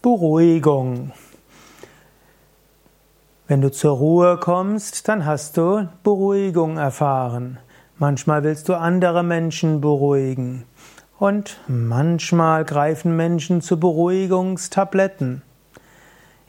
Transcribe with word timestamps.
Beruhigung. 0.00 1.10
Wenn 3.48 3.60
du 3.60 3.72
zur 3.72 3.96
Ruhe 3.96 4.36
kommst, 4.36 5.08
dann 5.08 5.26
hast 5.26 5.56
du 5.56 5.88
Beruhigung 6.04 6.76
erfahren. 6.76 7.58
Manchmal 7.98 8.44
willst 8.44 8.68
du 8.68 8.74
andere 8.74 9.24
Menschen 9.24 9.80
beruhigen. 9.80 10.66
Und 11.18 11.58
manchmal 11.66 12.64
greifen 12.64 13.16
Menschen 13.16 13.60
zu 13.60 13.80
Beruhigungstabletten. 13.80 15.42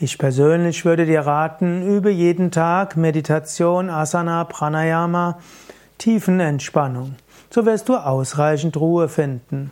Ich 0.00 0.18
persönlich 0.18 0.84
würde 0.84 1.06
dir 1.06 1.20
raten, 1.20 1.86
übe 1.86 2.10
jeden 2.10 2.50
Tag 2.50 2.96
Meditation, 2.96 3.90
Asana, 3.90 4.42
Pranayama, 4.42 5.38
Tiefenentspannung. 5.98 7.14
So 7.50 7.64
wirst 7.64 7.88
du 7.88 7.96
ausreichend 7.96 8.76
Ruhe 8.76 9.08
finden. 9.08 9.70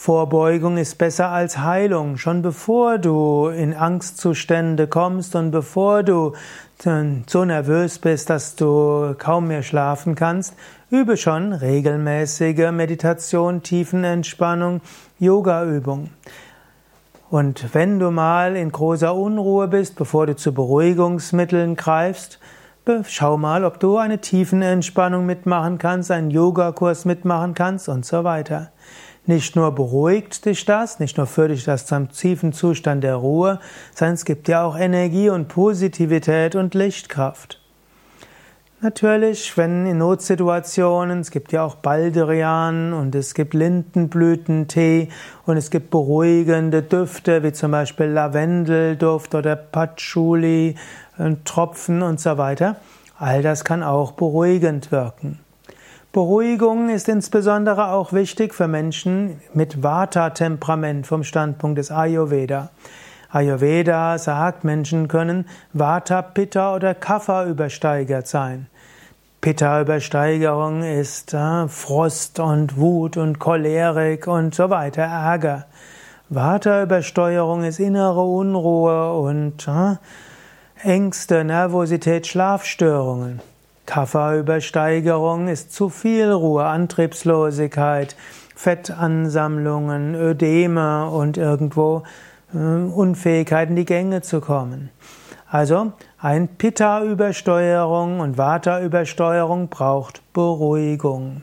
Vorbeugung 0.00 0.76
ist 0.76 0.96
besser 0.96 1.30
als 1.30 1.58
Heilung. 1.58 2.18
Schon 2.18 2.40
bevor 2.40 2.98
du 2.98 3.48
in 3.48 3.74
Angstzustände 3.74 4.86
kommst 4.86 5.34
und 5.34 5.50
bevor 5.50 6.04
du 6.04 6.34
so 7.26 7.44
nervös 7.44 7.98
bist, 7.98 8.30
dass 8.30 8.54
du 8.54 9.16
kaum 9.18 9.48
mehr 9.48 9.64
schlafen 9.64 10.14
kannst, 10.14 10.54
übe 10.88 11.16
schon 11.16 11.52
regelmäßige 11.52 12.70
Meditation, 12.70 13.64
Tiefenentspannung, 13.64 14.82
Yogaübung. 15.18 16.10
Und 17.28 17.74
wenn 17.74 17.98
du 17.98 18.12
mal 18.12 18.54
in 18.54 18.70
großer 18.70 19.12
Unruhe 19.12 19.66
bist, 19.66 19.96
bevor 19.96 20.28
du 20.28 20.36
zu 20.36 20.54
Beruhigungsmitteln 20.54 21.74
greifst, 21.74 22.38
schau 23.08 23.36
mal, 23.36 23.64
ob 23.64 23.80
du 23.80 23.96
eine 23.96 24.20
Tiefenentspannung 24.20 25.26
mitmachen 25.26 25.78
kannst, 25.78 26.12
einen 26.12 26.30
Yogakurs 26.30 27.04
mitmachen 27.04 27.54
kannst 27.54 27.88
und 27.88 28.06
so 28.06 28.22
weiter. 28.22 28.70
Nicht 29.28 29.56
nur 29.56 29.72
beruhigt 29.72 30.46
dich 30.46 30.64
das, 30.64 31.00
nicht 31.00 31.18
nur 31.18 31.26
führt 31.26 31.50
dich 31.50 31.62
das 31.62 31.84
zum 31.84 32.08
tiefen 32.08 32.54
Zustand 32.54 33.04
der 33.04 33.16
Ruhe, 33.16 33.60
sondern 33.94 34.14
es 34.14 34.24
gibt 34.24 34.48
dir 34.48 34.62
auch 34.62 34.74
Energie 34.74 35.28
und 35.28 35.48
Positivität 35.48 36.56
und 36.56 36.72
Lichtkraft. 36.72 37.60
Natürlich, 38.80 39.54
wenn 39.58 39.84
in 39.84 39.98
Notsituationen, 39.98 41.20
es 41.20 41.30
gibt 41.30 41.52
ja 41.52 41.62
auch 41.62 41.74
Baldrian 41.74 42.94
und 42.94 43.14
es 43.14 43.34
gibt 43.34 43.52
Lindenblütentee 43.52 45.10
und 45.44 45.58
es 45.58 45.70
gibt 45.70 45.90
beruhigende 45.90 46.80
Düfte 46.80 47.42
wie 47.42 47.52
zum 47.52 47.72
Beispiel 47.72 48.06
Lavendelduft 48.06 49.34
oder 49.34 49.56
Patchouli, 49.56 50.74
äh, 51.18 51.34
Tropfen 51.44 52.00
und 52.00 52.18
so 52.18 52.38
weiter. 52.38 52.76
All 53.18 53.42
das 53.42 53.62
kann 53.62 53.82
auch 53.82 54.12
beruhigend 54.12 54.90
wirken. 54.90 55.38
Beruhigung 56.18 56.88
ist 56.88 57.08
insbesondere 57.08 57.92
auch 57.92 58.12
wichtig 58.12 58.52
für 58.52 58.66
Menschen 58.66 59.40
mit 59.54 59.84
Vata-Temperament 59.84 61.06
vom 61.06 61.22
Standpunkt 61.22 61.78
des 61.78 61.92
Ayurveda. 61.92 62.70
Ayurveda 63.30 64.18
sagt, 64.18 64.64
Menschen 64.64 65.06
können 65.06 65.46
Vata, 65.72 66.22
Pitta 66.22 66.74
oder 66.74 66.96
Kapha 66.96 67.44
übersteigert 67.44 68.26
sein. 68.26 68.66
Pitta-Übersteigerung 69.42 70.82
ist 70.82 71.34
äh, 71.34 71.68
Frost 71.68 72.40
und 72.40 72.76
Wut 72.76 73.16
und 73.16 73.38
Cholerik 73.38 74.26
und 74.26 74.56
so 74.56 74.70
weiter, 74.70 75.02
Ärger. 75.02 75.66
Vata-Übersteuerung 76.30 77.62
ist 77.62 77.78
innere 77.78 78.24
Unruhe 78.24 79.12
und 79.12 79.68
äh, 79.68 79.94
Ängste, 80.82 81.44
Nervosität, 81.44 82.26
Schlafstörungen. 82.26 83.40
Kafferübersteigerung 83.88 85.48
ist 85.48 85.72
zu 85.72 85.88
viel 85.88 86.30
Ruhe, 86.30 86.64
Antriebslosigkeit, 86.66 88.16
Fettansammlungen, 88.54 90.14
Ödeme 90.14 91.08
und 91.08 91.38
irgendwo 91.38 92.02
äh, 92.52 92.58
Unfähigkeit 92.58 93.70
in 93.70 93.76
die 93.76 93.86
Gänge 93.86 94.20
zu 94.20 94.42
kommen. 94.42 94.90
Also 95.50 95.94
ein 96.20 96.48
Pitta-Übersteuerung 96.48 98.20
und 98.20 98.36
Vata-Übersteuerung 98.36 99.68
braucht 99.68 100.20
Beruhigung. 100.34 101.42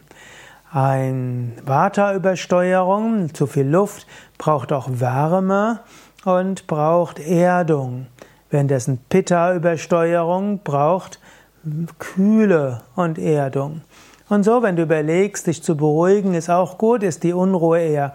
Ein 0.71 1.53
Vata-Übersteuerung, 1.65 3.33
zu 3.33 3.47
viel 3.47 3.67
Luft, 3.67 4.05
braucht 4.37 4.71
auch 4.71 4.87
Wärme 4.91 5.79
und 6.25 6.67
braucht 6.67 7.17
Erdung. 7.17 8.05
Währenddessen 8.51 8.99
Pitta-Übersteuerung 9.09 10.59
braucht 10.63 11.19
Kühle 11.99 12.81
und 12.95 13.17
Erdung. 13.17 13.81
Und 14.29 14.43
so, 14.43 14.63
wenn 14.63 14.75
du 14.75 14.83
überlegst, 14.83 15.47
dich 15.47 15.63
zu 15.63 15.75
beruhigen, 15.77 16.33
ist 16.33 16.49
auch 16.49 16.77
gut, 16.77 17.03
ist 17.03 17.23
die 17.23 17.33
Unruhe 17.33 17.79
eher 17.79 18.13